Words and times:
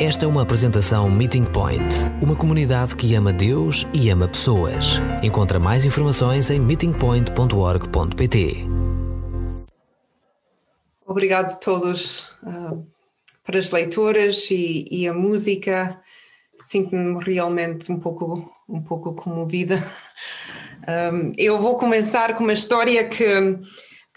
Esta 0.00 0.26
é 0.26 0.28
uma 0.28 0.42
apresentação 0.42 1.10
Meeting 1.10 1.44
Point, 1.44 1.82
uma 2.22 2.36
comunidade 2.36 2.94
que 2.94 3.16
ama 3.16 3.32
Deus 3.32 3.84
e 3.92 4.08
ama 4.10 4.28
pessoas. 4.28 5.00
Encontra 5.24 5.58
mais 5.58 5.84
informações 5.84 6.52
em 6.52 6.60
meetingpoint.org.pt. 6.60 8.64
Obrigado 11.04 11.50
a 11.50 11.56
todos 11.56 12.28
uh, 12.44 12.86
para 13.42 13.58
as 13.58 13.72
leituras 13.72 14.48
e, 14.52 14.86
e 14.88 15.08
a 15.08 15.12
música. 15.12 16.00
Sinto-me 16.62 17.20
realmente 17.24 17.90
um 17.90 17.98
pouco, 17.98 18.52
um 18.68 18.80
pouco 18.80 19.12
comovida. 19.14 19.84
Um, 20.86 21.32
eu 21.36 21.60
vou 21.60 21.76
começar 21.76 22.36
com 22.36 22.44
uma 22.44 22.52
história 22.52 23.08
que 23.08 23.24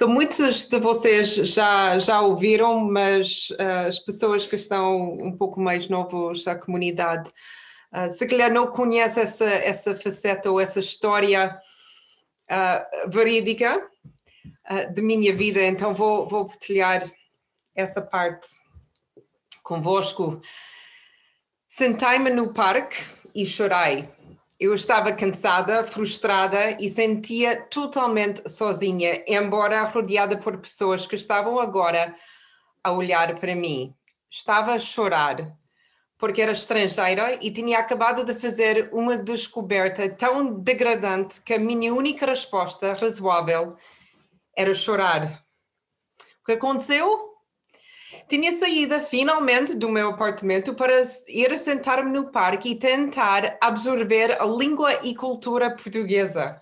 que 0.01 0.07
muitos 0.07 0.67
de 0.67 0.79
vocês 0.79 1.35
já, 1.35 1.99
já 1.99 2.21
ouviram, 2.21 2.79
mas 2.79 3.51
uh, 3.51 3.87
as 3.87 3.99
pessoas 3.99 4.47
que 4.47 4.55
estão 4.55 5.13
um 5.13 5.37
pouco 5.37 5.61
mais 5.61 5.87
novos 5.87 6.47
à 6.47 6.55
comunidade, 6.55 7.29
uh, 7.93 8.09
se 8.09 8.25
calhar 8.25 8.51
não 8.51 8.71
conhecem 8.71 9.21
essa, 9.21 9.45
essa 9.45 9.93
faceta 9.93 10.49
ou 10.49 10.59
essa 10.59 10.79
história 10.79 11.55
uh, 12.49 13.09
verídica 13.11 13.87
de 14.91 15.01
minha 15.03 15.35
vida, 15.35 15.61
então 15.61 15.93
vou, 15.93 16.27
vou 16.27 16.47
partilhar 16.47 17.03
essa 17.75 18.01
parte 18.01 18.47
convosco. 19.61 20.41
Sentei-me 21.69 22.31
no 22.31 22.51
parque 22.51 22.97
e 23.35 23.45
chorei 23.45 24.09
eu 24.61 24.75
estava 24.75 25.11
cansada, 25.11 25.83
frustrada 25.83 26.77
e 26.79 26.87
sentia 26.87 27.63
totalmente 27.63 28.47
sozinha, 28.47 29.23
embora 29.27 29.81
rodeada 29.85 30.37
por 30.37 30.55
pessoas 30.59 31.07
que 31.07 31.15
estavam 31.15 31.59
agora 31.59 32.15
a 32.83 32.91
olhar 32.91 33.39
para 33.39 33.55
mim. 33.55 33.95
Estava 34.29 34.73
a 34.73 34.79
chorar 34.79 35.57
porque 36.15 36.43
era 36.43 36.51
estrangeira 36.51 37.39
e 37.41 37.49
tinha 37.49 37.79
acabado 37.79 38.23
de 38.23 38.35
fazer 38.35 38.91
uma 38.93 39.17
descoberta 39.17 40.07
tão 40.07 40.53
degradante 40.59 41.41
que 41.41 41.55
a 41.55 41.59
minha 41.59 41.91
única 41.91 42.27
resposta 42.27 42.93
razoável 42.93 43.75
era 44.55 44.75
chorar. 44.75 45.43
O 46.43 46.45
que 46.45 46.51
aconteceu? 46.51 47.30
Tinha 48.31 48.57
saído 48.57 48.97
finalmente 49.01 49.75
do 49.75 49.89
meu 49.89 50.11
apartamento 50.11 50.73
para 50.73 51.03
ir 51.27 51.59
sentar-me 51.59 52.09
no 52.09 52.31
parque 52.31 52.69
e 52.69 52.79
tentar 52.79 53.57
absorver 53.59 54.41
a 54.41 54.45
língua 54.45 55.05
e 55.05 55.13
cultura 55.13 55.69
portuguesa. 55.69 56.61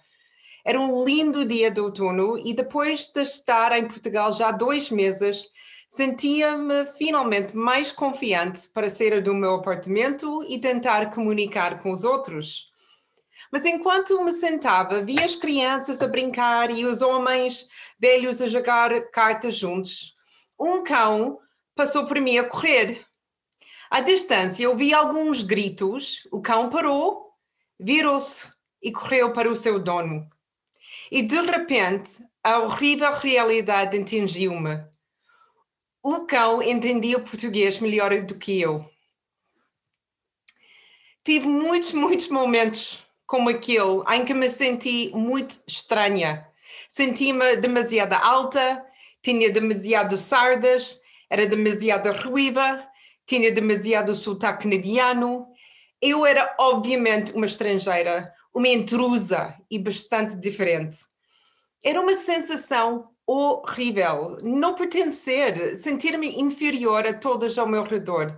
Era 0.65 0.79
um 0.79 1.05
lindo 1.05 1.45
dia 1.45 1.69
de 1.69 1.79
outono 1.79 2.39
e 2.39 2.55
depois 2.55 3.11
de 3.13 3.21
estar 3.21 3.71
em 3.77 3.87
Portugal 3.87 4.33
já 4.33 4.49
dois 4.49 4.89
meses, 4.89 5.45
sentia-me 5.91 6.87
finalmente 6.97 7.55
mais 7.55 7.91
confiante 7.91 8.67
para 8.69 8.89
sair 8.89 9.21
do 9.21 9.35
meu 9.35 9.53
apartamento 9.53 10.43
e 10.49 10.57
tentar 10.57 11.11
comunicar 11.11 11.83
com 11.83 11.91
os 11.91 12.03
outros. 12.03 12.71
Mas 13.51 13.63
enquanto 13.63 14.23
me 14.23 14.33
sentava, 14.33 15.03
via 15.03 15.23
as 15.23 15.35
crianças 15.35 16.01
a 16.01 16.07
brincar 16.07 16.71
e 16.71 16.83
os 16.87 17.03
homens 17.03 17.67
velhos 17.99 18.41
a 18.41 18.47
jogar 18.47 19.11
cartas 19.11 19.53
juntos. 19.53 20.15
Um 20.59 20.83
cão 20.83 21.37
passou 21.79 22.05
por 22.05 22.19
mim 22.19 22.37
a 22.37 22.43
correr. 22.43 23.05
À 23.89 24.01
distância, 24.01 24.69
ouvi 24.69 24.93
alguns 24.93 25.43
gritos, 25.43 26.27
o 26.29 26.41
cão 26.41 26.69
parou, 26.69 27.31
virou-se 27.79 28.51
e 28.83 28.91
correu 28.91 29.31
para 29.31 29.49
o 29.49 29.55
seu 29.55 29.79
dono. 29.79 30.29
E 31.09 31.21
de 31.21 31.39
repente, 31.39 32.21
a 32.43 32.59
horrível 32.59 33.13
realidade 33.13 33.97
atingiu-me. 33.97 34.83
O 36.03 36.27
cão 36.27 36.61
entendia 36.61 37.17
o 37.17 37.23
português 37.23 37.79
melhor 37.79 38.11
do 38.23 38.37
que 38.37 38.59
eu. 38.59 38.85
Tive 41.23 41.47
muitos, 41.47 41.93
muitos 41.93 42.27
momentos 42.27 43.05
como 43.25 43.47
aquele 43.47 44.03
em 44.13 44.25
que 44.25 44.33
me 44.33 44.49
senti 44.49 45.11
muito 45.15 45.57
estranha. 45.65 46.45
Senti-me 46.89 47.55
demasiado 47.55 48.13
alta, 48.15 48.85
tinha 49.23 49.49
demasiado 49.49 50.17
sardas 50.17 50.98
era 51.29 51.45
demasiado 51.45 52.11
ruiva, 52.11 52.87
tinha 53.25 53.51
demasiado 53.51 54.15
sotaque 54.15 54.63
canadiano. 54.63 55.47
Eu 56.01 56.25
era, 56.25 56.55
obviamente, 56.59 57.31
uma 57.33 57.45
estrangeira, 57.45 58.33
uma 58.53 58.67
intrusa 58.67 59.55
e 59.69 59.77
bastante 59.77 60.35
diferente. 60.35 60.97
Era 61.83 62.01
uma 62.01 62.15
sensação 62.15 63.09
horrível, 63.25 64.37
não 64.41 64.73
pertencer, 64.73 65.77
sentir-me 65.77 66.39
inferior 66.41 67.05
a 67.05 67.13
todas 67.13 67.59
ao 67.59 67.67
meu 67.67 67.83
redor, 67.83 68.35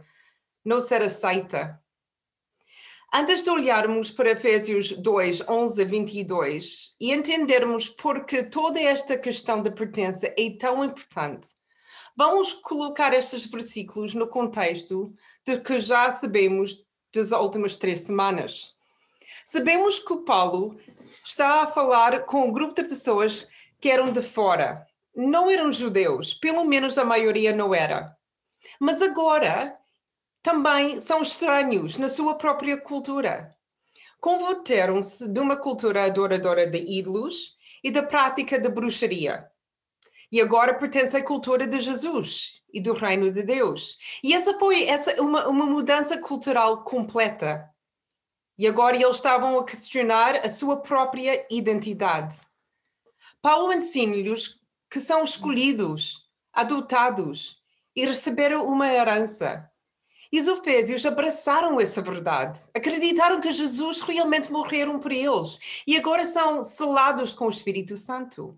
não 0.66 0.82
ser 0.82 1.02
aceita. 1.02 1.82
Antes 3.14 3.42
de 3.42 3.50
olharmos 3.50 4.12
para 4.12 4.32
Efésios 4.32 4.92
2, 4.92 5.48
11 5.48 5.82
a 5.82 5.86
22 5.86 6.96
e 7.00 7.12
entendermos 7.12 7.88
porque 7.90 8.44
toda 8.44 8.80
esta 8.82 9.18
questão 9.18 9.62
de 9.62 9.72
pertença 9.72 10.28
é 10.38 10.50
tão 10.58 10.84
importante, 10.84 11.48
Vamos 12.24 12.54
colocar 12.54 13.16
estes 13.16 13.48
versículos 13.48 14.14
no 14.14 14.28
contexto 14.28 15.12
de 15.44 15.58
que 15.60 15.80
já 15.80 16.12
sabemos 16.12 16.86
das 17.12 17.32
últimas 17.32 17.76
três 17.76 18.02
semanas. 18.02 18.76
Sabemos 19.44 19.98
que 19.98 20.14
o 20.14 20.22
Paulo 20.22 20.80
está 21.26 21.64
a 21.64 21.68
falar 21.68 22.24
com 22.26 22.48
um 22.48 22.52
grupo 22.52 22.76
de 22.76 22.88
pessoas 22.88 23.48
que 23.80 23.90
eram 23.90 24.12
de 24.12 24.22
fora, 24.22 24.86
não 25.16 25.50
eram 25.50 25.74
judeus, 25.74 26.32
pelo 26.36 26.64
menos 26.64 26.96
a 27.00 27.04
maioria 27.04 27.56
não 27.56 27.74
era. 27.74 28.16
Mas 28.80 29.02
agora 29.02 29.76
também 30.44 31.02
são 31.02 31.24
estranhos 31.24 31.98
na 31.98 32.08
sua 32.08 32.36
própria 32.36 32.80
cultura. 32.80 33.52
Converteram-se 34.20 35.28
de 35.28 35.40
uma 35.40 35.58
cultura 35.58 36.04
adoradora 36.04 36.68
de 36.68 36.78
ídolos 36.78 37.58
e 37.84 37.90
da 37.90 38.04
prática 38.04 38.60
de 38.60 38.70
bruxaria 38.70 39.51
e 40.32 40.40
agora 40.40 40.76
pertence 40.76 41.18
à 41.18 41.24
cultura 41.24 41.68
de 41.68 41.80
Jesus 41.80 42.62
e 42.74 42.80
do 42.80 42.94
reino 42.94 43.30
de 43.30 43.44
Deus. 43.44 43.98
E 44.24 44.34
essa 44.34 44.58
foi 44.58 44.86
essa 44.86 45.22
uma, 45.22 45.48
uma 45.48 45.66
mudança 45.66 46.18
cultural 46.18 46.84
completa. 46.84 47.70
E 48.58 48.68
agora 48.68 48.96
eles 48.96 49.16
estavam 49.16 49.58
a 49.60 49.66
questionar 49.66 50.36
a 50.38 50.50
sua 50.50 50.78
própria 50.78 51.46
identidade. 51.50 52.40
Paulo 53.42 53.74
ensina-lhes 53.74 54.60
que 54.90 55.00
são 55.00 55.24
escolhidos, 55.24 56.30
adotados 56.54 57.62
e 57.96 58.06
receberam 58.06 58.66
uma 58.68 58.88
herança. 58.88 59.70
E 60.32 60.40
os 60.40 60.48
efésios 60.48 61.06
abraçaram 61.06 61.80
essa 61.80 62.02
verdade, 62.02 62.62
acreditaram 62.74 63.42
que 63.42 63.52
Jesus 63.52 64.00
realmente 64.02 64.50
morreram 64.50 64.98
por 64.98 65.12
eles 65.12 65.84
e 65.86 65.98
agora 65.98 66.24
são 66.24 66.64
selados 66.64 67.34
com 67.34 67.48
o 67.48 67.50
Espírito 67.50 67.98
Santo. 67.98 68.58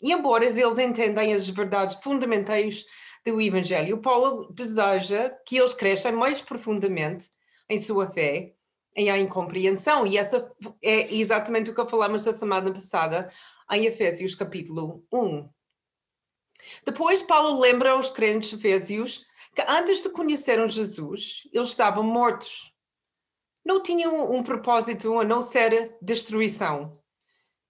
E 0.00 0.12
embora 0.12 0.44
eles 0.44 0.78
entendem 0.78 1.34
as 1.34 1.48
verdades 1.48 1.96
fundamentais 2.02 2.84
do 3.24 3.40
Evangelho, 3.40 4.00
Paulo 4.00 4.52
deseja 4.52 5.30
que 5.44 5.56
eles 5.56 5.74
cresçam 5.74 6.12
mais 6.12 6.40
profundamente 6.40 7.28
em 7.68 7.80
sua 7.80 8.10
fé 8.10 8.54
e 8.96 9.10
em 9.10 9.26
compreensão. 9.26 10.06
E 10.06 10.16
essa 10.16 10.50
é 10.82 11.12
exatamente 11.14 11.70
o 11.70 11.74
que 11.74 11.90
falamos 11.90 12.26
a 12.26 12.32
semana 12.32 12.72
passada 12.72 13.30
em 13.70 13.86
Efésios 13.86 14.34
capítulo 14.34 15.04
1. 15.12 15.48
Depois, 16.84 17.22
Paulo 17.22 17.60
lembra 17.60 17.92
aos 17.92 18.10
crentes 18.10 18.52
efésios 18.52 19.26
que 19.54 19.62
antes 19.68 20.00
de 20.00 20.08
conhecerem 20.10 20.68
Jesus, 20.68 21.48
eles 21.52 21.68
estavam 21.68 22.02
mortos. 22.02 22.74
Não 23.64 23.82
tinham 23.82 24.32
um 24.32 24.42
propósito 24.42 25.18
a 25.18 25.24
não 25.24 25.42
ser 25.42 25.96
destruição. 26.00 26.92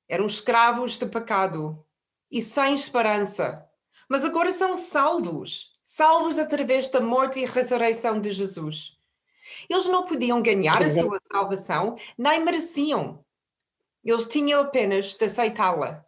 Eram 0.08 0.26
escravos 0.26 0.96
de 0.96 1.06
pecado, 1.06 1.84
e 2.30 2.42
sem 2.42 2.74
esperança, 2.74 3.66
mas 4.08 4.24
agora 4.24 4.50
são 4.50 4.74
salvos 4.74 5.78
salvos 5.88 6.38
através 6.38 6.90
da 6.90 7.00
morte 7.00 7.40
e 7.40 7.46
ressurreição 7.46 8.20
de 8.20 8.30
Jesus. 8.30 8.98
Eles 9.70 9.86
não 9.86 10.04
podiam 10.04 10.42
ganhar 10.42 10.82
a 10.82 10.90
sua 10.90 11.18
salvação, 11.32 11.96
nem 12.16 12.44
mereciam. 12.44 13.24
Eles 14.04 14.26
tinham 14.26 14.60
apenas 14.60 15.14
de 15.14 15.24
aceitá-la. 15.24 16.04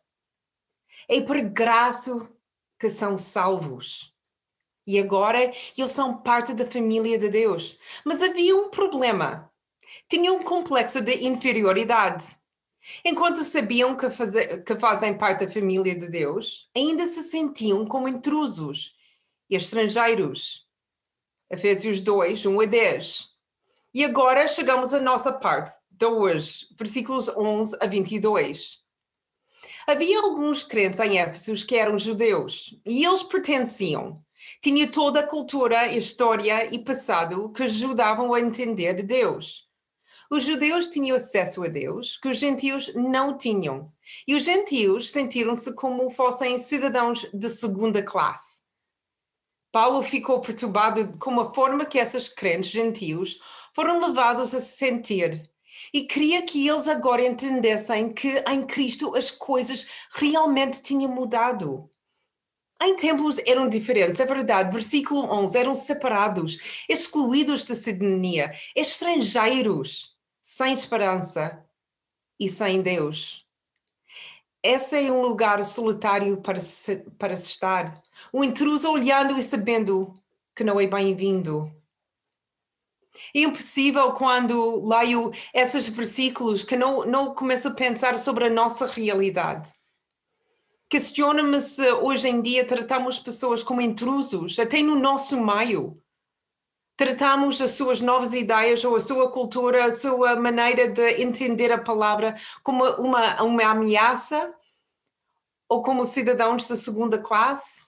É 1.08 1.22
por 1.22 1.40
graça 1.40 2.30
que 2.78 2.90
são 2.90 3.16
salvos. 3.16 4.14
E 4.86 5.00
agora 5.00 5.50
eles 5.76 5.90
são 5.90 6.20
parte 6.20 6.52
da 6.52 6.66
família 6.66 7.18
de 7.18 7.30
Deus. 7.30 7.78
Mas 8.04 8.22
havia 8.22 8.54
um 8.54 8.68
problema. 8.68 9.50
Tinham 10.10 10.36
um 10.36 10.42
complexo 10.42 11.00
de 11.00 11.24
inferioridade. 11.26 12.38
Enquanto 13.04 13.44
sabiam 13.44 13.96
que, 13.96 14.10
faze, 14.10 14.62
que 14.62 14.76
fazem 14.76 15.16
parte 15.16 15.44
da 15.44 15.52
família 15.52 15.98
de 15.98 16.08
Deus, 16.08 16.70
ainda 16.74 17.06
se 17.06 17.22
sentiam 17.22 17.86
como 17.86 18.08
intrusos 18.08 18.94
e 19.48 19.56
estrangeiros. 19.56 20.66
Efésios 21.50 22.00
2, 22.00 22.46
1 22.46 22.60
a 22.60 22.64
10. 22.64 23.28
E 23.92 24.04
agora 24.04 24.46
chegamos 24.46 24.94
à 24.94 25.00
nossa 25.00 25.32
parte 25.32 25.76
de 25.90 26.06
hoje, 26.06 26.66
versículos 26.78 27.28
11 27.28 27.76
a 27.80 27.86
22. 27.86 28.80
Havia 29.86 30.20
alguns 30.20 30.62
crentes 30.62 31.00
em 31.00 31.18
Éfeso 31.18 31.66
que 31.66 31.74
eram 31.74 31.98
judeus 31.98 32.78
e 32.86 33.04
eles 33.04 33.22
pertenciam, 33.24 34.24
Tinha 34.62 34.86
toda 34.86 35.20
a 35.20 35.26
cultura, 35.26 35.92
história 35.92 36.72
e 36.72 36.78
passado 36.78 37.50
que 37.50 37.64
ajudavam 37.64 38.32
a 38.32 38.40
entender 38.40 39.02
Deus. 39.02 39.69
Os 40.32 40.44
judeus 40.44 40.86
tinham 40.86 41.16
acesso 41.16 41.64
a 41.64 41.66
Deus 41.66 42.16
que 42.16 42.28
os 42.28 42.38
gentios 42.38 42.94
não 42.94 43.36
tinham. 43.36 43.92
E 44.28 44.36
os 44.36 44.44
gentios 44.44 45.10
sentiram-se 45.10 45.74
como 45.74 46.08
fossem 46.08 46.56
cidadãos 46.60 47.28
de 47.34 47.48
segunda 47.48 48.00
classe. 48.00 48.62
Paulo 49.72 50.02
ficou 50.02 50.40
perturbado 50.40 51.18
com 51.18 51.40
a 51.40 51.52
forma 51.52 51.84
que 51.84 51.98
esses 51.98 52.28
crentes 52.28 52.70
gentios 52.70 53.40
foram 53.74 54.00
levados 54.06 54.54
a 54.54 54.60
se 54.60 54.76
sentir 54.76 55.50
e 55.92 56.02
queria 56.02 56.42
que 56.42 56.68
eles 56.68 56.86
agora 56.86 57.26
entendessem 57.26 58.12
que 58.12 58.44
em 58.48 58.64
Cristo 58.64 59.16
as 59.16 59.32
coisas 59.32 59.84
realmente 60.12 60.80
tinham 60.80 61.10
mudado. 61.10 61.90
Em 62.80 62.94
tempos 62.94 63.38
eram 63.40 63.68
diferentes, 63.68 64.20
é 64.20 64.24
verdade. 64.24 64.72
Versículo 64.72 65.22
11: 65.22 65.58
eram 65.58 65.74
separados, 65.74 66.84
excluídos 66.88 67.64
da 67.64 67.74
cidadania, 67.74 68.52
estrangeiros 68.76 70.19
sem 70.50 70.74
esperança 70.74 71.64
e 72.38 72.48
sem 72.48 72.82
Deus. 72.82 73.46
Esse 74.60 75.06
é 75.06 75.12
um 75.12 75.22
lugar 75.22 75.64
solitário 75.64 76.38
para 76.38 76.60
se, 76.60 76.96
para 77.16 77.36
se 77.36 77.50
estar. 77.50 78.02
O 78.32 78.42
intruso 78.42 78.90
olhando 78.90 79.38
e 79.38 79.42
sabendo 79.44 80.12
que 80.54 80.64
não 80.64 80.80
é 80.80 80.88
bem-vindo. 80.88 81.72
É 83.32 83.42
impossível 83.42 84.12
quando 84.12 84.86
leio 84.88 85.30
esses 85.54 85.88
versículos 85.88 86.64
que 86.64 86.76
não, 86.76 87.06
não 87.06 87.32
começo 87.32 87.68
a 87.68 87.74
pensar 87.74 88.18
sobre 88.18 88.46
a 88.46 88.50
nossa 88.50 88.86
realidade. 88.86 89.72
Questiona-me 90.88 91.60
se 91.60 91.88
hoje 91.92 92.28
em 92.28 92.42
dia 92.42 92.66
tratamos 92.66 93.20
pessoas 93.20 93.62
como 93.62 93.80
intrusos, 93.80 94.58
até 94.58 94.82
no 94.82 94.98
nosso 94.98 95.40
meio 95.40 96.02
tratamos 97.00 97.62
as 97.62 97.70
suas 97.70 98.02
novas 98.02 98.34
ideias 98.34 98.84
ou 98.84 98.94
a 98.94 99.00
sua 99.00 99.30
cultura, 99.30 99.86
a 99.86 99.92
sua 99.92 100.36
maneira 100.36 100.86
de 100.86 101.22
entender 101.22 101.72
a 101.72 101.80
palavra 101.80 102.36
como 102.62 102.84
uma, 102.96 103.42
uma 103.42 103.64
ameaça 103.64 104.54
ou 105.66 105.82
como 105.82 106.04
cidadãos 106.04 106.68
da 106.68 106.76
segunda 106.76 107.18
classe, 107.18 107.86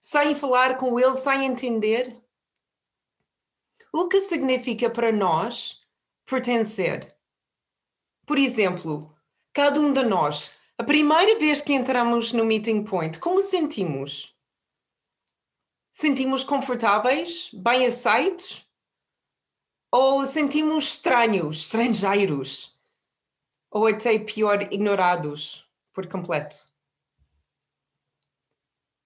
sem 0.00 0.34
falar 0.34 0.78
com 0.78 0.98
eles, 0.98 1.18
sem 1.18 1.44
entender? 1.44 2.18
O 3.92 4.08
que 4.08 4.22
significa 4.22 4.88
para 4.88 5.12
nós 5.12 5.82
pertencer? 6.24 7.14
Por 8.24 8.38
exemplo, 8.38 9.14
cada 9.52 9.78
um 9.78 9.92
de 9.92 10.04
nós, 10.04 10.54
a 10.78 10.84
primeira 10.84 11.38
vez 11.38 11.60
que 11.60 11.74
entramos 11.74 12.32
no 12.32 12.46
meeting 12.46 12.82
point, 12.82 13.20
como 13.20 13.42
sentimos? 13.42 14.34
Sentimos 15.98 16.44
confortáveis, 16.44 17.50
bem 17.52 17.84
aceitos? 17.84 18.64
Ou 19.90 20.24
sentimos 20.24 20.90
estranhos, 20.90 21.62
estrangeiros? 21.62 22.78
Ou 23.68 23.88
até 23.88 24.16
pior, 24.20 24.62
ignorados 24.72 25.68
por 25.92 26.06
completo? 26.06 26.54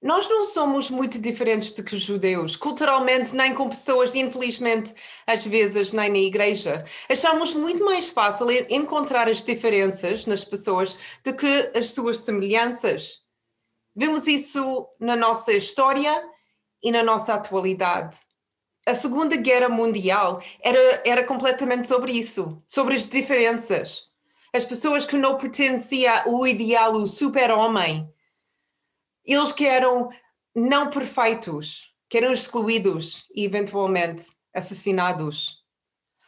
Nós 0.02 0.28
não 0.28 0.44
somos 0.44 0.90
muito 0.90 1.18
diferentes 1.18 1.70
do 1.70 1.82
que 1.82 1.94
os 1.94 2.02
judeus, 2.02 2.56
culturalmente, 2.56 3.34
nem 3.34 3.54
com 3.54 3.70
pessoas, 3.70 4.14
e 4.14 4.18
infelizmente, 4.18 4.94
às 5.26 5.46
vezes, 5.46 5.92
nem 5.92 6.10
na 6.10 6.18
igreja. 6.18 6.84
Achamos 7.08 7.54
muito 7.54 7.82
mais 7.86 8.10
fácil 8.10 8.50
encontrar 8.68 9.30
as 9.30 9.42
diferenças 9.42 10.26
nas 10.26 10.44
pessoas 10.44 10.98
do 11.24 11.34
que 11.34 11.70
as 11.74 11.88
suas 11.88 12.18
semelhanças. 12.18 13.24
Vemos 13.96 14.26
isso 14.26 14.86
na 15.00 15.16
nossa 15.16 15.54
história 15.54 16.31
e 16.82 16.90
na 16.90 17.02
nossa 17.02 17.34
atualidade. 17.34 18.19
A 18.87 18.94
Segunda 18.94 19.37
Guerra 19.37 19.69
Mundial 19.69 20.43
era, 20.61 21.02
era 21.05 21.25
completamente 21.25 21.87
sobre 21.87 22.12
isso, 22.12 22.61
sobre 22.67 22.96
as 22.96 23.06
diferenças. 23.06 24.11
As 24.52 24.64
pessoas 24.64 25.06
que 25.06 25.17
não 25.17 25.38
pertenciam 25.38 26.14
ao 26.26 26.46
ideal, 26.46 26.93
o 26.93 27.06
super-homem, 27.06 28.12
eles 29.25 29.52
que 29.52 29.64
eram 29.64 30.11
não 30.55 30.90
perfeitos, 30.90 31.94
que 32.08 32.19
eram 32.19 32.32
excluídos 32.32 33.26
e 33.35 33.44
eventualmente 33.44 34.26
assassinados. 34.52 35.62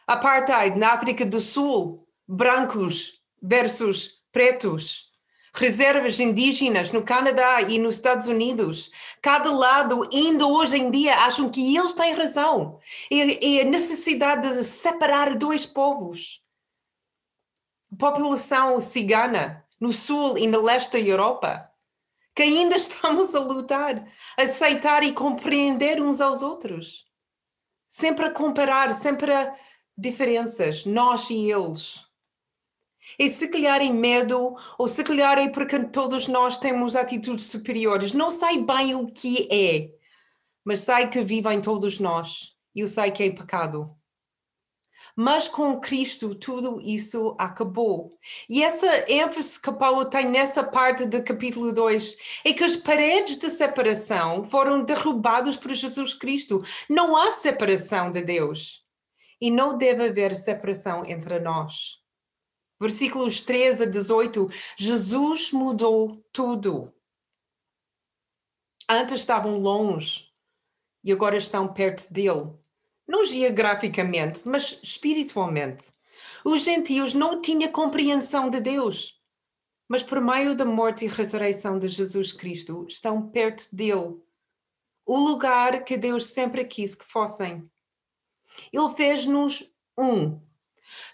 Apartheid 0.07 0.77
na 0.77 0.93
África 0.93 1.25
do 1.25 1.41
Sul, 1.41 2.07
brancos 2.27 3.21
versus 3.41 4.23
pretos 4.31 5.11
reservas 5.55 6.19
indígenas 6.19 6.91
no 6.91 7.03
Canadá 7.03 7.61
e 7.61 7.79
nos 7.79 7.95
Estados 7.95 8.27
Unidos. 8.27 8.91
Cada 9.21 9.51
lado, 9.51 10.07
ainda 10.13 10.45
hoje 10.45 10.77
em 10.77 10.91
dia, 10.91 11.15
acham 11.15 11.49
que 11.49 11.75
eles 11.75 11.93
têm 11.93 12.13
razão. 12.13 12.79
E, 13.09 13.39
e 13.45 13.61
a 13.61 13.65
necessidade 13.65 14.49
de 14.49 14.63
separar 14.63 15.35
dois 15.35 15.65
povos. 15.65 16.43
A 17.91 17.95
população 17.95 18.81
cigana 18.81 19.65
no 19.79 19.91
sul 19.91 20.37
e 20.37 20.45
no 20.45 20.61
leste 20.61 20.91
da 20.91 20.99
Europa, 20.99 21.69
que 22.35 22.43
ainda 22.43 22.75
estamos 22.77 23.33
a 23.33 23.39
lutar, 23.39 24.05
aceitar 24.37 25.03
e 25.03 25.13
compreender 25.13 26.01
uns 26.01 26.19
aos 26.19 26.41
outros. 26.43 27.05
Sempre 27.87 28.25
a 28.25 28.31
comparar, 28.31 28.93
sempre 28.93 29.33
a 29.33 29.55
diferenças, 29.97 30.85
nós 30.85 31.29
e 31.29 31.49
eles. 31.49 32.04
E 33.17 33.29
se 33.29 33.47
calhar 33.47 33.81
em 33.81 33.93
medo, 33.93 34.55
ou 34.77 34.87
se 34.87 35.03
calhar 35.03 35.37
é 35.37 35.49
porque 35.49 35.79
todos 35.85 36.27
nós 36.27 36.57
temos 36.57 36.95
atitudes 36.95 37.45
superiores. 37.45 38.13
Não 38.13 38.31
sei 38.31 38.63
bem 38.63 38.95
o 38.95 39.07
que 39.07 39.47
é, 39.51 39.91
mas 40.63 40.81
sei 40.81 41.07
que 41.07 41.23
vive 41.23 41.53
em 41.53 41.61
todos 41.61 41.99
nós. 41.99 42.55
E 42.75 42.81
eu 42.81 42.87
sei 42.87 43.11
que 43.11 43.23
é 43.23 43.29
pecado. 43.29 43.87
Mas 45.15 45.47
com 45.47 45.79
Cristo 45.79 46.35
tudo 46.35 46.81
isso 46.81 47.35
acabou. 47.39 48.17
E 48.49 48.61
essa 48.61 49.09
ênfase 49.09 49.61
que 49.61 49.71
Paulo 49.71 50.03
tem 50.05 50.29
nessa 50.29 50.61
parte 50.61 51.05
do 51.05 51.23
capítulo 51.23 51.71
2 51.71 52.17
é 52.43 52.51
que 52.51 52.65
as 52.65 52.75
paredes 52.75 53.37
de 53.37 53.49
separação 53.49 54.43
foram 54.43 54.83
derrubadas 54.83 55.55
por 55.55 55.73
Jesus 55.73 56.13
Cristo. 56.13 56.61
Não 56.89 57.15
há 57.15 57.31
separação 57.31 58.11
de 58.11 58.21
Deus. 58.21 58.83
E 59.39 59.49
não 59.49 59.77
deve 59.77 60.05
haver 60.05 60.35
separação 60.35 61.05
entre 61.05 61.39
nós. 61.39 62.04
Versículos 62.85 63.41
13 63.41 63.81
a 63.81 63.85
18, 63.87 64.47
Jesus 64.77 65.51
mudou 65.51 66.23
tudo. 66.31 66.93
Antes 68.87 69.15
estavam 69.15 69.57
longe 69.57 70.29
e 71.03 71.11
agora 71.11 71.35
estão 71.35 71.67
perto 71.67 72.13
dele. 72.13 72.53
Não 73.07 73.25
geograficamente, 73.25 74.47
mas 74.47 74.79
espiritualmente. 74.83 75.87
Os 76.45 76.61
gentios 76.61 77.15
não 77.15 77.41
tinham 77.41 77.71
compreensão 77.71 78.51
de 78.51 78.59
Deus, 78.59 79.19
mas 79.87 80.03
por 80.03 80.21
meio 80.21 80.55
da 80.55 80.63
morte 80.63 81.05
e 81.05 81.07
ressurreição 81.07 81.79
de 81.79 81.87
Jesus 81.87 82.31
Cristo 82.31 82.85
estão 82.87 83.31
perto 83.31 83.75
dele. 83.75 84.21
O 85.03 85.17
lugar 85.17 85.83
que 85.83 85.97
Deus 85.97 86.27
sempre 86.27 86.63
quis 86.63 86.93
que 86.93 87.05
fossem. 87.05 87.67
Ele 88.71 88.89
fez-nos 88.95 89.73
um 89.97 90.39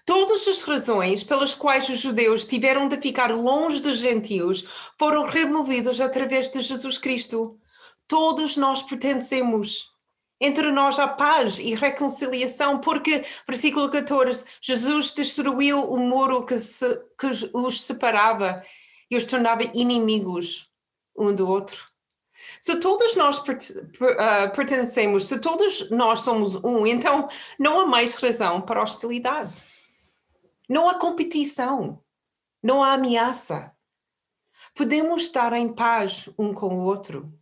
Todas 0.05 0.47
as 0.47 0.63
razões 0.63 1.23
pelas 1.23 1.53
quais 1.53 1.87
os 1.89 1.99
judeus 1.99 2.45
tiveram 2.45 2.87
de 2.87 2.97
ficar 2.97 3.33
longe 3.33 3.81
dos 3.81 3.97
gentios 3.97 4.65
foram 4.97 5.23
removidas 5.23 5.99
através 5.99 6.49
de 6.49 6.61
Jesus 6.61 6.97
Cristo. 6.97 7.59
Todos 8.07 8.57
nós 8.57 8.81
pertencemos. 8.81 9.91
Entre 10.43 10.71
nós 10.71 10.97
há 10.97 11.07
paz 11.07 11.59
e 11.59 11.75
reconciliação, 11.75 12.79
porque, 12.79 13.23
versículo 13.47 13.89
14, 13.89 14.43
Jesus 14.59 15.11
destruiu 15.11 15.83
o 15.83 15.97
muro 15.97 16.43
que, 16.43 16.57
se, 16.57 16.99
que 17.19 17.27
os 17.53 17.81
separava 17.83 18.63
e 19.09 19.15
os 19.15 19.23
tornava 19.23 19.63
inimigos 19.75 20.67
um 21.15 21.33
do 21.33 21.47
outro. 21.47 21.90
Se 22.59 22.79
todos 22.79 23.15
nós 23.15 23.43
ah, 24.17 24.47
pertencemos, 24.49 25.25
se 25.25 25.39
todos 25.39 25.89
nós 25.89 26.21
somos 26.21 26.55
um, 26.55 26.85
então 26.85 27.27
não 27.59 27.79
há 27.79 27.85
mais 27.85 28.15
razão 28.15 28.61
para 28.61 28.81
hostilidade. 28.81 29.53
Não 30.69 30.89
há 30.89 30.95
competição. 30.95 32.01
Não 32.63 32.83
há 32.83 32.93
ameaça. 32.93 33.75
Podemos 34.75 35.23
estar 35.23 35.51
em 35.53 35.73
paz 35.73 36.29
um 36.37 36.53
com 36.53 36.75
o 36.75 36.83
outro. 36.83 37.33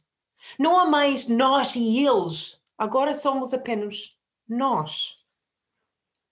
Não 0.58 0.80
há 0.80 0.86
mais 0.86 1.28
nós 1.28 1.76
e 1.76 2.06
eles. 2.06 2.60
Agora 2.78 3.14
somos 3.14 3.54
apenas 3.54 4.18
nós. 4.48 5.20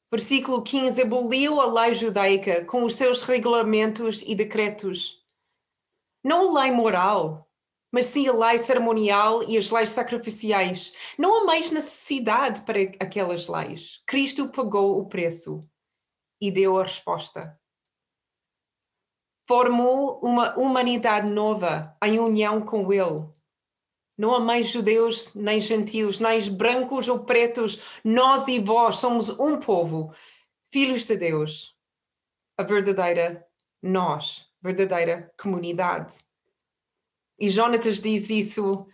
Versículo 0.10 0.64
15: 0.64 1.02
aboliu 1.02 1.60
a 1.60 1.66
lei 1.66 1.94
judaica 1.94 2.64
com 2.66 2.84
os 2.84 2.96
seus 2.96 3.22
regulamentos 3.22 4.24
e 4.26 4.34
decretos. 4.34 5.24
Não 6.24 6.58
a 6.58 6.62
lei 6.62 6.72
moral, 6.72 7.47
mas 7.98 8.06
sim 8.06 8.28
a 8.28 8.32
lei 8.32 8.60
cerimonial 8.60 9.42
e 9.50 9.58
as 9.58 9.72
leis 9.72 9.90
sacrificiais. 9.90 10.94
Não 11.18 11.42
há 11.42 11.46
mais 11.46 11.72
necessidade 11.72 12.62
para 12.62 12.80
aquelas 13.04 13.48
leis. 13.48 14.04
Cristo 14.06 14.50
pagou 14.50 15.00
o 15.00 15.08
preço 15.08 15.68
e 16.40 16.52
deu 16.52 16.78
a 16.78 16.84
resposta. 16.84 17.60
Formou 19.48 20.20
uma 20.22 20.56
humanidade 20.60 21.28
nova 21.28 21.98
em 22.04 22.20
união 22.20 22.64
com 22.64 22.94
Ele. 22.94 23.28
Não 24.16 24.36
há 24.36 24.40
mais 24.40 24.68
judeus 24.68 25.34
nem 25.34 25.60
gentios, 25.60 26.20
nem 26.20 26.40
brancos 26.52 27.08
ou 27.10 27.26
pretos. 27.26 27.82
Nós 28.04 28.48
e 28.48 28.60
vós 28.60 28.98
somos 28.98 29.28
um 29.40 29.60
povo, 29.60 30.14
filhos 30.72 31.08
de 31.08 31.18
Deus. 31.18 31.76
A 32.60 32.62
verdadeira 32.62 33.44
nós, 33.82 34.48
verdadeira 34.62 35.34
comunidade. 35.36 36.27
E 37.40 37.50
Jonatas 37.50 38.00
diz 38.00 38.30
isso 38.30 38.86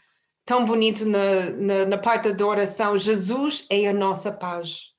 tão 0.45 0.65
bonito 0.65 1.05
na, 1.05 1.49
na, 1.51 1.85
na 1.85 1.97
parte 1.97 2.31
da 2.33 2.45
oração: 2.45 2.97
Jesus 2.97 3.65
é 3.69 3.87
a 3.87 3.93
nossa 3.93 4.31
paz. 4.31 4.93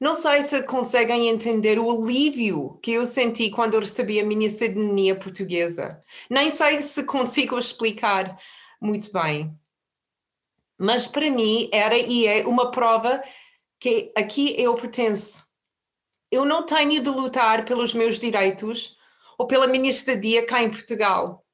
Não 0.00 0.14
sei 0.14 0.42
se 0.42 0.62
conseguem 0.62 1.28
entender 1.28 1.76
o 1.78 1.90
alívio 1.90 2.78
que 2.80 2.92
eu 2.92 3.04
senti 3.04 3.50
quando 3.50 3.74
eu 3.74 3.80
recebi 3.80 4.20
a 4.20 4.24
minha 4.24 4.48
cidadania 4.48 5.18
portuguesa. 5.18 6.00
Nem 6.30 6.52
sei 6.52 6.80
se 6.82 7.02
consigo 7.02 7.58
explicar 7.58 8.38
muito 8.80 9.12
bem. 9.12 9.58
Mas 10.78 11.08
para 11.08 11.28
mim 11.28 11.68
era 11.72 11.96
e 11.96 12.28
é 12.28 12.46
uma 12.46 12.70
prova 12.70 13.20
que 13.80 14.12
aqui 14.16 14.54
eu 14.56 14.76
pertenço. 14.76 15.44
Eu 16.30 16.44
não 16.44 16.64
tenho 16.64 17.02
de 17.02 17.10
lutar 17.10 17.64
pelos 17.64 17.92
meus 17.92 18.20
direitos 18.20 18.96
ou 19.36 19.48
pela 19.48 19.66
minha 19.66 19.90
estadia 19.90 20.46
cá 20.46 20.62
em 20.62 20.70
Portugal. 20.70 21.44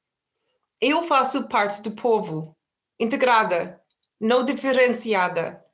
Eu 0.85 1.03
faço 1.03 1.49
parte 1.49 1.81
do 1.83 1.93
povo, 1.93 2.57
integrada, 3.01 3.81
não 4.21 4.45
diferenciada 4.45 5.65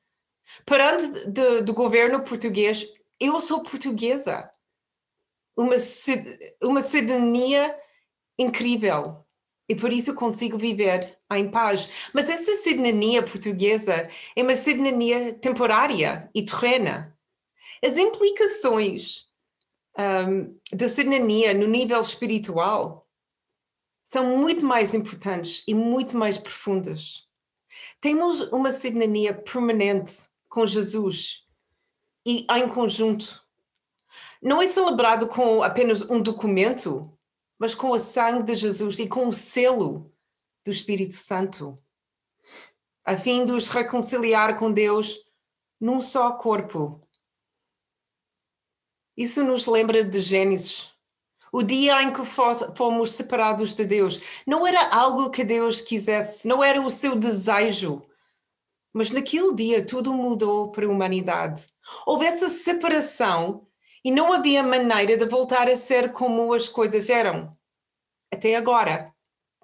Perante 0.64 1.26
de, 1.26 1.62
do 1.62 1.73
governo 1.73 2.23
português, 2.23 2.87
eu 3.19 3.40
sou 3.40 3.62
portuguesa. 3.62 4.50
Uma, 5.57 5.76
uma 6.62 6.83
cidadania 6.83 7.76
incrível. 8.38 9.25
E 9.69 9.75
por 9.75 9.93
isso 9.93 10.14
consigo 10.14 10.59
viver 10.59 11.19
em 11.33 11.50
paz. 11.50 12.11
Mas 12.12 12.29
essa 12.29 12.57
cidadania 12.57 13.23
portuguesa 13.23 14.09
é 14.35 14.43
uma 14.43 14.57
cidadania 14.57 15.33
temporária 15.35 16.29
e 16.35 16.45
terrena. 16.45 17.17
As 17.85 17.97
implicações 17.97 19.29
um, 19.99 20.59
da 20.73 20.88
cidadania 20.88 21.55
no 21.55 21.67
nível 21.67 22.00
espiritual 22.00 23.07
são 24.11 24.37
muito 24.37 24.67
mais 24.67 24.93
importantes 24.93 25.62
e 25.69 25.73
muito 25.73 26.17
mais 26.17 26.37
profundas. 26.37 27.29
Temos 28.00 28.40
uma 28.50 28.73
cidadania 28.73 29.33
permanente 29.33 30.29
com 30.49 30.67
Jesus 30.67 31.47
e 32.26 32.45
em 32.50 32.69
conjunto. 32.69 33.40
Não 34.43 34.61
é 34.61 34.67
celebrado 34.67 35.29
com 35.29 35.62
apenas 35.62 36.02
um 36.02 36.21
documento, 36.21 37.17
mas 37.57 37.73
com 37.73 37.90
o 37.90 38.00
sangue 38.00 38.43
de 38.43 38.57
Jesus 38.57 38.99
e 38.99 39.07
com 39.07 39.29
o 39.29 39.33
selo 39.33 40.12
do 40.64 40.73
Espírito 40.73 41.14
Santo, 41.14 41.76
a 43.05 43.17
fim 43.17 43.45
de 43.45 43.52
os 43.52 43.69
reconciliar 43.69 44.59
com 44.59 44.73
Deus 44.73 45.25
num 45.81 46.00
só 46.00 46.33
corpo. 46.33 47.00
Isso 49.17 49.45
nos 49.45 49.69
lembra 49.69 50.02
de 50.02 50.19
Gênesis, 50.19 50.90
o 51.52 51.62
dia 51.62 52.02
em 52.02 52.12
que 52.12 52.25
fomos 52.25 53.12
separados 53.12 53.75
de 53.75 53.85
Deus. 53.85 54.21
Não 54.47 54.66
era 54.66 54.88
algo 54.95 55.30
que 55.30 55.45
Deus 55.45 55.80
quisesse, 55.80 56.47
não 56.47 56.62
era 56.62 56.80
o 56.80 56.90
seu 56.90 57.16
desejo 57.16 58.07
mas 58.92 59.11
naquele 59.11 59.54
dia 59.54 59.85
tudo 59.85 60.12
mudou 60.12 60.71
para 60.71 60.87
a 60.87 60.88
humanidade. 60.88 61.66
Houve 62.04 62.26
essa 62.26 62.49
separação 62.49 63.66
e 64.04 64.11
não 64.11 64.33
havia 64.33 64.62
maneira 64.62 65.16
de 65.16 65.26
voltar 65.26 65.69
a 65.69 65.76
ser 65.76 66.12
como 66.12 66.52
as 66.52 66.69
coisas 66.69 67.09
eram. 67.09 67.50
Até 68.33 68.57
agora. 68.57 69.12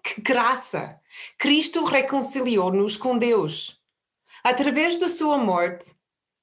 Que 0.02 0.20
graça! 0.20 1.00
Cristo 1.36 1.84
reconciliou-nos 1.84 2.96
com 2.96 3.18
Deus. 3.18 3.80
Através 4.44 4.98
da 4.98 5.08
sua 5.08 5.36
morte, 5.36 5.92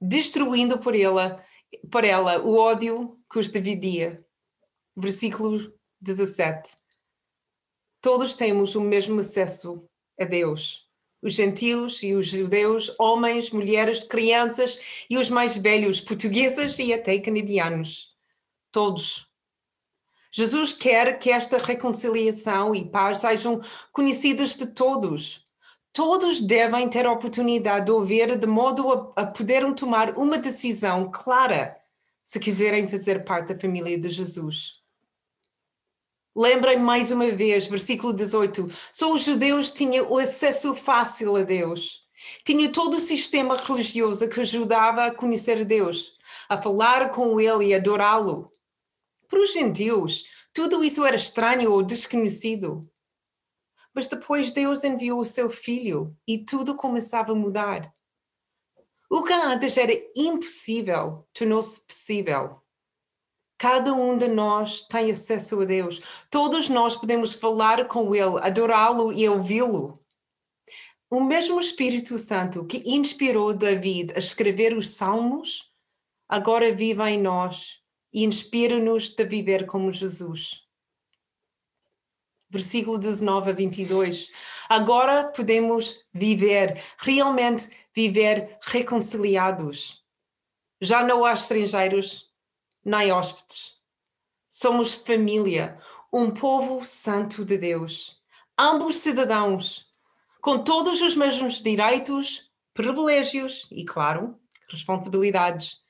destruindo 0.02 0.78
por 0.78 0.96
ela, 0.96 1.42
por 1.90 2.04
ela 2.04 2.40
o 2.42 2.58
ódio 2.58 3.18
que 3.32 3.40
os 3.40 3.50
dividia. 3.50 4.26
Versículo 4.96 5.74
17. 6.02 6.78
Todos 8.02 8.36
temos 8.36 8.76
o 8.76 8.82
mesmo 8.82 9.20
acesso 9.20 9.88
a 10.20 10.26
Deus 10.26 10.84
os 11.24 11.36
gentios 11.36 12.04
e 12.04 12.14
os 12.14 12.28
judeus, 12.28 12.94
homens, 13.00 13.50
mulheres, 13.50 14.04
crianças 14.04 15.06
e 15.10 15.18
os 15.18 15.30
mais 15.30 15.56
velhos, 15.56 16.02
portugueses 16.02 16.78
e 16.78 16.94
até 16.94 17.18
canadianos. 17.18 18.14
Todos. 18.72 19.26
Jesus 20.30 20.74
quer 20.74 21.18
que 21.20 21.30
esta 21.32 21.58
reconciliação 21.58 22.76
e 22.76 22.84
paz 22.84 23.20
sejam 23.20 23.62
conhecidas 23.94 24.58
de 24.58 24.68
todos. 24.68 25.46
Todos 25.94 26.42
devem 26.42 26.90
ter 26.90 27.06
a 27.06 27.12
oportunidade 27.12 27.86
de 27.86 27.92
ouvir 27.92 28.38
de 28.38 28.48
modo 28.48 29.14
a, 29.16 29.22
a 29.22 29.26
poderem 29.26 29.74
tomar 29.74 30.18
uma 30.18 30.38
decisão 30.38 31.10
clara 31.10 31.78
se 32.26 32.40
quiserem 32.40 32.88
fazer 32.90 33.24
parte 33.24 33.54
da 33.54 33.60
família 33.60 33.98
de 33.98 34.10
Jesus. 34.10 34.83
Lembrem 36.36 36.80
mais 36.80 37.12
uma 37.12 37.30
vez, 37.30 37.68
versículo 37.68 38.12
18: 38.12 38.68
só 38.92 39.14
os 39.14 39.22
judeus 39.24 39.70
tinham 39.70 40.12
o 40.12 40.18
acesso 40.18 40.74
fácil 40.74 41.36
a 41.36 41.44
Deus. 41.44 42.02
Tinha 42.44 42.72
todo 42.72 42.98
o 42.98 43.02
sistema 43.02 43.56
religioso 43.56 44.28
que 44.28 44.42
ajudava 44.42 45.06
a 45.06 45.14
conhecer 45.14 45.64
Deus, 45.64 46.18
a 46.50 46.60
falar 46.60 47.12
com 47.12 47.40
Ele 47.40 47.68
e 47.68 47.74
adorá-lo. 47.76 48.52
Para 49.28 49.42
os 49.42 49.54
gentios, 49.54 50.24
tudo 50.54 50.84
isso 50.84 51.06
era 51.06 51.16
estranho 51.16 51.72
ou 51.72 51.84
desconhecido. 51.84 52.82
Mas 53.94 54.08
depois 54.08 54.52
Deus 54.52 54.84
enviou 54.84 55.20
o 55.20 55.26
seu 55.26 55.50
filho 55.50 56.16
e 56.28 56.44
tudo 56.44 56.76
começava 56.76 57.34
a 57.34 57.36
mudar. 57.36 57.94
O 59.08 59.24
que 59.24 59.34
antes 59.34 59.78
era 59.78 59.94
impossível 60.16 61.28
tornou-se 61.32 61.80
possível. 61.82 62.63
Cada 63.64 63.94
um 63.94 64.18
de 64.18 64.28
nós 64.28 64.82
tem 64.82 65.10
acesso 65.10 65.62
a 65.62 65.64
Deus. 65.64 66.02
Todos 66.30 66.68
nós 66.68 66.98
podemos 66.98 67.34
falar 67.34 67.88
com 67.88 68.14
Ele, 68.14 68.38
adorá-lo 68.42 69.14
e 69.14 69.30
ouvi-lo. 69.30 69.98
O 71.10 71.22
mesmo 71.22 71.62
Espírito 71.62 72.20
Santo 72.20 72.66
que 72.66 72.84
inspirou 72.86 73.54
David 73.54 74.12
a 74.16 74.20
escrever 74.20 74.76
os 74.76 74.90
Salmos, 74.90 75.72
agora 76.28 76.76
vive 76.76 77.02
em 77.04 77.22
nós 77.22 77.82
e 78.14 78.26
inspira-nos 78.26 79.16
a 79.18 79.24
viver 79.24 79.66
como 79.66 79.94
Jesus. 79.94 80.68
Versículo 82.50 82.98
19 82.98 83.50
a 83.50 83.54
22. 83.54 84.30
Agora 84.68 85.32
podemos 85.34 86.04
viver, 86.14 86.84
realmente 86.98 87.70
viver 87.96 88.58
reconciliados. 88.62 90.04
Já 90.82 91.02
não 91.02 91.24
há 91.24 91.32
estrangeiros, 91.32 92.33
nem 92.84 93.12
hóspedes. 93.12 93.74
Somos 94.50 94.96
família, 94.96 95.80
um 96.12 96.32
povo 96.32 96.84
santo 96.84 97.44
de 97.44 97.58
Deus, 97.58 98.22
ambos 98.58 98.98
cidadãos, 98.98 99.90
com 100.42 100.64
todos 100.64 101.02
os 101.02 101.16
mesmos 101.16 101.62
direitos, 101.62 102.52
privilégios 102.74 103.68
e, 103.72 103.86
claro, 103.86 104.40
responsabilidades, 104.70 105.82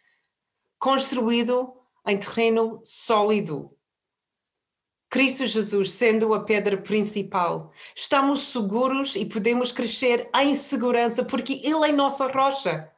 construído 0.80 1.74
em 2.08 2.18
terreno 2.18 2.80
sólido. 2.84 3.76
Cristo 5.10 5.46
Jesus 5.46 5.92
sendo 5.92 6.34
a 6.34 6.44
pedra 6.44 6.76
principal, 6.76 7.72
estamos 7.96 8.40
seguros 8.42 9.16
e 9.16 9.26
podemos 9.26 9.72
crescer 9.72 10.30
em 10.36 10.56
segurança 10.56 11.24
porque 11.24 11.62
Ele 11.64 11.90
é 11.90 11.92
nossa 11.92 12.28
rocha. 12.28 12.92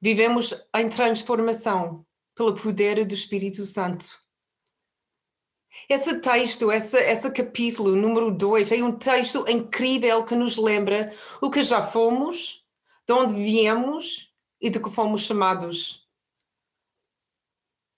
Vivemos 0.00 0.54
em 0.74 0.88
transformação 0.88 2.06
pelo 2.38 2.54
poder 2.54 3.04
do 3.04 3.12
Espírito 3.12 3.66
Santo. 3.66 4.16
Esse 5.88 6.20
texto, 6.20 6.70
esse, 6.70 6.96
esse 6.96 7.28
capítulo 7.32 7.96
número 7.96 8.30
2, 8.30 8.70
é 8.70 8.76
um 8.76 8.96
texto 8.96 9.44
incrível 9.48 10.24
que 10.24 10.36
nos 10.36 10.56
lembra 10.56 11.12
o 11.42 11.50
que 11.50 11.64
já 11.64 11.84
fomos, 11.84 12.64
de 13.06 13.12
onde 13.12 13.34
viemos 13.34 14.32
e 14.60 14.70
de 14.70 14.80
que 14.80 14.88
fomos 14.88 15.22
chamados. 15.22 16.08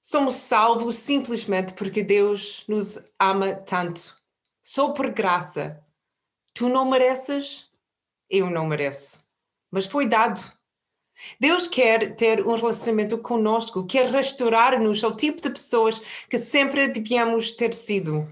Somos 0.03 0.37
salvos 0.37 0.97
simplesmente 0.97 1.75
porque 1.75 2.03
Deus 2.03 2.65
nos 2.67 2.99
ama 3.19 3.55
tanto. 3.55 4.17
Só 4.63 4.93
por 4.93 5.11
graça. 5.11 5.85
Tu 6.55 6.67
não 6.67 6.89
mereces, 6.89 7.71
eu 8.29 8.49
não 8.49 8.67
mereço. 8.67 9.29
Mas 9.71 9.87
foi 9.87 10.07
dado. 10.07 10.41
Deus 11.39 11.67
quer 11.67 12.15
ter 12.17 12.47
um 12.47 12.55
relacionamento 12.55 13.19
conosco, 13.19 13.87
quer 13.87 14.11
restaurar-nos 14.11 15.03
ao 15.03 15.17
tipo 15.17 15.41
de 15.41 15.51
pessoas 15.51 16.01
que 16.29 16.39
sempre 16.39 16.89
devíamos 16.89 17.53
ter 17.53 17.75
sido. 17.75 18.27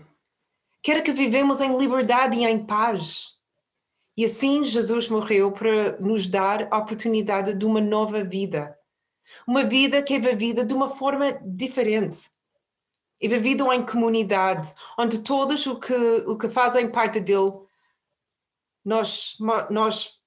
Quer 0.83 1.03
que 1.03 1.13
vivemos 1.13 1.61
em 1.61 1.77
liberdade 1.77 2.37
e 2.37 2.45
em 2.45 2.65
paz. 2.65 3.39
E 4.17 4.25
assim 4.25 4.65
Jesus 4.65 5.09
morreu 5.09 5.53
para 5.53 5.99
nos 6.01 6.27
dar 6.27 6.69
a 6.71 6.79
oportunidade 6.79 7.55
de 7.55 7.65
uma 7.65 7.81
nova 7.81 8.25
vida. 8.25 8.77
Uma 9.47 9.65
vida 9.65 10.03
que 10.03 10.15
é 10.15 10.19
vivida 10.19 10.65
de 10.65 10.75
uma 10.75 10.89
forma 10.89 11.33
diferente. 11.45 12.31
É 13.21 13.29
vivida 13.29 13.65
em 13.75 13.85
comunidade, 13.85 14.73
onde 14.99 15.19
todos 15.19 15.67
o 15.67 15.79
que, 15.79 15.95
o 16.27 16.39
que 16.39 16.49
fazem 16.49 16.91
parte 16.91 17.21
dele 17.21 17.53
nós, 18.85 19.37
nós 19.71 20.19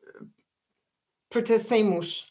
pertencemos. 1.30 2.31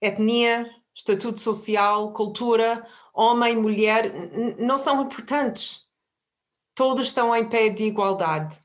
Etnia, 0.00 0.70
estatuto 0.94 1.40
social, 1.40 2.12
cultura, 2.12 2.86
homem, 3.12 3.56
mulher, 3.56 4.12
não 4.58 4.78
são 4.78 5.02
importantes. 5.02 5.86
Todos 6.74 7.08
estão 7.08 7.34
em 7.34 7.48
pé 7.48 7.68
de 7.68 7.84
igualdade. 7.84 8.60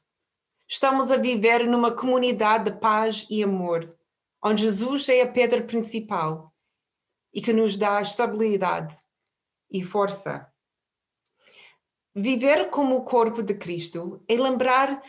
Estamos 0.68 1.12
a 1.12 1.18
viver 1.18 1.68
numa 1.68 1.92
comunidade 1.92 2.72
de 2.72 2.80
paz 2.80 3.26
e 3.30 3.44
amor, 3.44 3.96
onde 4.44 4.64
Jesus 4.64 5.10
é 5.10 5.22
a 5.22 5.32
pedra 5.32 5.62
principal 5.64 6.54
e 7.34 7.42
que 7.42 7.52
nos 7.52 7.76
dá 7.76 8.02
estabilidade 8.02 8.96
e 9.72 9.84
força. 9.84 10.48
Viver 12.16 12.70
como 12.70 12.96
o 12.96 13.04
corpo 13.04 13.42
de 13.42 13.56
Cristo 13.56 14.24
é 14.28 14.36
lembrar 14.36 15.02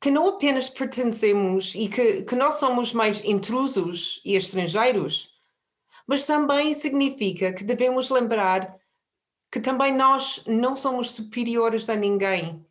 que 0.00 0.10
não 0.10 0.26
apenas 0.26 0.68
pertencemos 0.68 1.74
e 1.76 1.88
que, 1.88 2.24
que 2.24 2.34
nós 2.34 2.54
somos 2.54 2.92
mais 2.92 3.24
intrusos 3.24 4.20
e 4.24 4.34
estrangeiros, 4.34 5.31
mas 6.06 6.26
também 6.26 6.74
significa 6.74 7.52
que 7.52 7.64
devemos 7.64 8.10
lembrar 8.10 8.76
que 9.50 9.60
também 9.60 9.94
nós 9.94 10.44
não 10.46 10.74
somos 10.74 11.10
superiores 11.10 11.88
a 11.88 11.94
ninguém. 11.94 12.64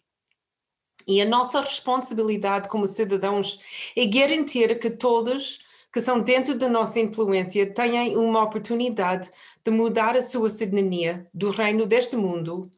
E 1.07 1.21
a 1.21 1.25
nossa 1.25 1.61
responsabilidade 1.61 2.69
como 2.69 2.87
cidadãos 2.87 3.59
é 3.95 4.05
garantir 4.05 4.79
que 4.79 4.89
todos 4.89 5.59
que 5.91 5.99
são 5.99 6.21
dentro 6.21 6.55
da 6.55 6.69
nossa 6.69 6.99
influência 6.99 7.73
tenham 7.73 8.23
uma 8.23 8.43
oportunidade 8.43 9.29
de 9.63 9.71
mudar 9.71 10.15
a 10.15 10.21
sua 10.21 10.49
cidadania 10.49 11.27
do 11.33 11.51
reino 11.51 11.85
deste 11.85 12.15
mundo 12.15 12.71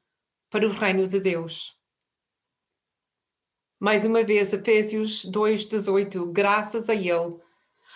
para 0.50 0.66
o 0.66 0.72
reino 0.72 1.08
de 1.08 1.20
Deus. 1.20 1.78
Mais 3.80 4.06
uma 4.06 4.24
vez, 4.24 4.54
Efésios 4.54 5.26
2,18, 5.26 6.32
graças 6.32 6.90
a 6.90 6.96
Ele, 6.96 7.38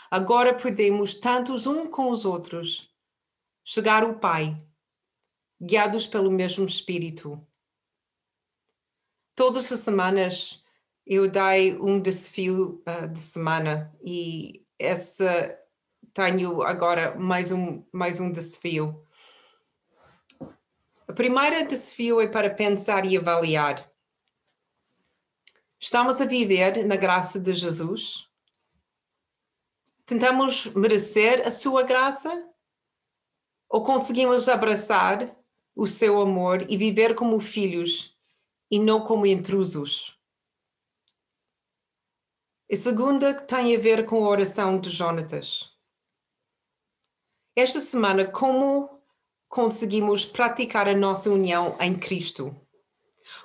agora 0.09 0.53
podemos, 0.53 1.15
tantos 1.15 1.67
uns 1.67 1.89
com 1.89 2.09
os 2.09 2.25
outros, 2.25 2.93
chegar 3.63 4.03
ao 4.03 4.19
Pai, 4.19 4.57
guiados 5.61 6.07
pelo 6.07 6.31
mesmo 6.31 6.65
Espírito. 6.65 7.45
Todas 9.35 9.71
as 9.71 9.79
semanas 9.79 10.63
eu 11.05 11.29
dei 11.29 11.77
um 11.79 12.01
desafio 12.01 12.83
uh, 12.87 13.07
de 13.07 13.19
semana 13.19 13.93
e 14.03 14.65
essa 14.77 15.57
tenho 16.13 16.63
agora 16.63 17.15
mais 17.15 17.51
um, 17.51 17.83
mais 17.91 18.19
um 18.19 18.31
desafio. 18.31 19.05
O 21.07 21.13
primeiro 21.13 21.67
desafio 21.67 22.19
é 22.19 22.27
para 22.27 22.49
pensar 22.49 23.05
e 23.05 23.15
avaliar. 23.15 23.89
Estamos 25.79 26.19
a 26.19 26.25
viver 26.25 26.85
na 26.85 26.95
graça 26.95 27.39
de 27.39 27.53
Jesus? 27.53 28.26
Tentamos 30.07 30.67
merecer 30.67 31.45
a 31.45 31.51
sua 31.51 31.83
graça? 31.83 32.49
Ou 33.67 33.83
conseguimos 33.83 34.47
abraçar 34.47 35.37
o 35.75 35.85
seu 35.85 36.21
amor 36.21 36.65
e 36.71 36.77
viver 36.77 37.13
como 37.13 37.41
filhos 37.41 38.17
e 38.71 38.79
não 38.79 39.01
como 39.01 39.25
intrusos? 39.25 40.17
A 42.71 42.75
segunda 42.77 43.33
tem 43.33 43.75
a 43.75 43.79
ver 43.79 44.05
com 44.05 44.23
a 44.23 44.29
oração 44.29 44.79
de 44.79 44.89
Jonatas. 44.89 45.73
Esta 47.53 47.81
semana, 47.81 48.25
como 48.25 49.01
conseguimos 49.49 50.25
praticar 50.25 50.87
a 50.87 50.95
nossa 50.95 51.29
união 51.29 51.75
em 51.81 51.99
Cristo? 51.99 52.55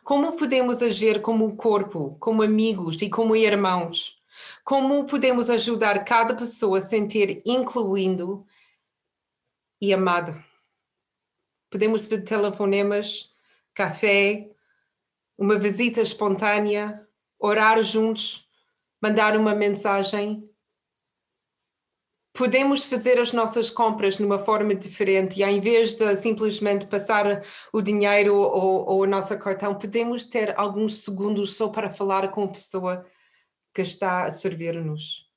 Como 0.05 0.37
podemos 0.37 0.81
agir 0.81 1.23
como 1.23 1.57
corpo, 1.57 2.17
como 2.21 2.41
amigos 2.41 3.03
e 3.03 3.11
como 3.11 3.35
irmãos? 3.35 4.22
Como 4.65 5.07
podemos 5.07 5.51
ajudar 5.51 6.05
cada 6.05 6.35
pessoa 6.37 6.79
a 6.79 6.81
sentir 6.81 7.43
incluindo 7.45 8.47
e 9.81 9.93
amada? 9.93 10.45
Podemos 11.69 12.05
fazer 12.05 12.23
telefonemas, 12.23 13.35
café, 13.75 14.49
uma 15.37 15.59
visita 15.59 16.01
espontânea, 16.01 17.05
orar 17.41 17.83
juntos, 17.83 18.49
mandar 19.03 19.37
uma 19.37 19.53
mensagem, 19.53 20.49
podemos 22.33 22.85
fazer 22.85 23.19
as 23.19 23.33
nossas 23.33 23.69
compras 23.69 24.21
numa 24.21 24.39
forma 24.39 24.75
diferente 24.77 25.41
e, 25.41 25.43
em 25.43 25.61
vez 25.61 25.95
de 25.95 26.15
simplesmente 26.17 26.87
passar 26.87 27.45
o 27.73 27.83
dinheiro 27.83 28.37
ou, 28.37 28.89
ou 28.89 29.03
o 29.03 29.07
nosso 29.07 29.37
cartão, 29.39 29.77
podemos 29.77 30.25
ter 30.25 30.59
alguns 30.59 31.03
segundos 31.03 31.57
só 31.57 31.69
para 31.69 31.91
falar 31.91 32.31
com 32.31 32.45
a 32.45 32.49
pessoa 32.49 33.05
que 33.75 33.83
está 33.83 34.25
a 34.25 34.31
servir-nos. 34.31 35.31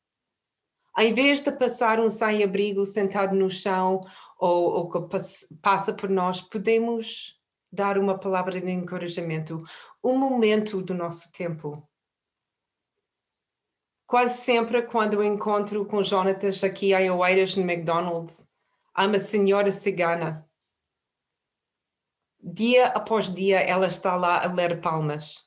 Em 0.98 1.14
vez 1.14 1.42
de 1.42 1.52
passar 1.52 2.00
um 2.00 2.10
sem-abrigo 2.10 2.86
sentado 2.86 3.36
no 3.36 3.50
chão 3.50 4.02
ou, 4.40 4.74
ou 4.76 4.90
que 4.90 5.00
passa 5.62 5.94
por 5.94 6.10
nós, 6.10 6.42
podemos 6.42 7.40
dar 7.72 7.98
uma 7.98 8.18
palavra 8.18 8.62
de 8.62 8.72
encorajamento, 8.72 9.62
um 10.04 10.18
momento 10.18 10.82
do 10.82 10.94
nosso 10.94 11.32
tempo 11.32 11.88
Quase 14.08 14.38
sempre, 14.38 14.84
quando 14.84 15.16
eu 15.16 15.24
encontro 15.24 15.84
com 15.84 16.04
Jonatas 16.04 16.64
aqui 16.64 16.94
em 16.94 17.10
Oeiras, 17.10 17.56
no 17.56 17.64
McDonald's, 17.64 18.48
há 18.94 19.08
uma 19.08 19.18
senhora 19.18 19.72
cigana. 19.72 20.48
Dia 22.40 22.88
após 22.88 23.34
dia, 23.34 23.60
ela 23.60 23.88
está 23.88 24.16
lá 24.16 24.44
a 24.44 24.54
ler 24.54 24.80
palmas. 24.80 25.45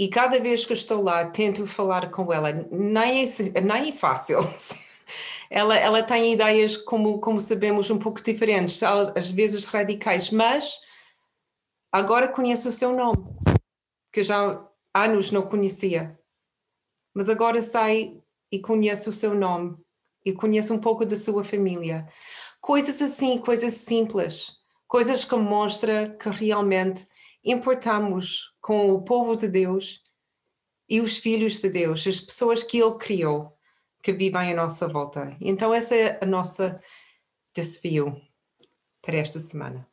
E 0.00 0.08
cada 0.08 0.40
vez 0.40 0.64
que 0.64 0.72
estou 0.72 1.02
lá, 1.02 1.26
tento 1.26 1.66
falar 1.66 2.10
com 2.10 2.32
ela. 2.32 2.50
Nem 2.72 3.22
é, 3.24 3.60
nem 3.60 3.90
é 3.90 3.92
fácil. 3.92 4.38
ela, 5.50 5.76
ela 5.76 6.02
tem 6.02 6.32
ideias, 6.32 6.76
como, 6.76 7.20
como 7.20 7.38
sabemos, 7.38 7.90
um 7.90 7.98
pouco 7.98 8.22
diferentes, 8.22 8.82
às 8.82 9.30
vezes 9.30 9.68
radicais, 9.68 10.30
mas 10.30 10.80
agora 11.92 12.28
conheço 12.28 12.70
o 12.70 12.72
seu 12.72 12.94
nome, 12.94 13.24
que 14.10 14.22
já 14.22 14.66
há 14.94 15.04
anos 15.04 15.30
não 15.30 15.42
conhecia 15.42 16.18
mas 17.14 17.28
agora 17.28 17.60
sei 17.60 18.22
e 18.50 18.58
conheço 18.58 19.10
o 19.10 19.12
seu 19.12 19.34
nome 19.34 19.76
e 20.24 20.32
conheço 20.32 20.74
um 20.74 20.78
pouco 20.78 21.04
da 21.04 21.16
sua 21.16 21.42
família. 21.42 22.08
Coisas 22.60 23.00
assim, 23.00 23.38
coisas 23.38 23.74
simples, 23.74 24.52
coisas 24.86 25.24
que 25.24 25.36
mostram 25.36 26.16
que 26.16 26.28
realmente 26.28 27.06
importamos 27.44 28.54
com 28.60 28.90
o 28.90 29.02
povo 29.02 29.36
de 29.36 29.48
Deus 29.48 30.02
e 30.88 31.00
os 31.00 31.18
filhos 31.18 31.60
de 31.60 31.68
Deus, 31.68 32.06
as 32.06 32.20
pessoas 32.20 32.62
que 32.62 32.78
Ele 32.78 32.98
criou, 32.98 33.56
que 34.02 34.12
vivem 34.12 34.52
à 34.52 34.54
nossa 34.54 34.88
volta. 34.88 35.36
Então, 35.40 35.74
esse 35.74 35.94
é 35.94 36.18
a 36.22 36.26
nossa 36.26 36.80
desafio 37.54 38.20
para 39.02 39.16
esta 39.16 39.40
semana. 39.40 39.89